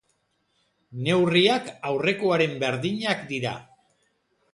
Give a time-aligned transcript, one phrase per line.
[1.07, 3.53] Neurriak aurrekoaren berdinak dira.